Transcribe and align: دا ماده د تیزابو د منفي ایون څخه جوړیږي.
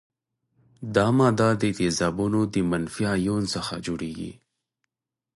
دا 0.95 1.07
ماده 1.17 1.49
د 1.61 1.63
تیزابو 1.77 2.25
د 2.53 2.55
منفي 2.69 3.05
ایون 3.17 3.43
څخه 3.53 3.73
جوړیږي. 3.85 4.31